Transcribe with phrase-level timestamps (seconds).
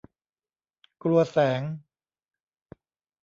[1.03, 1.61] กลัวแสง